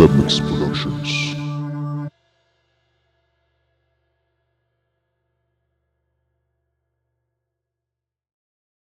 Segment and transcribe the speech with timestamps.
[0.00, 0.69] The Blood.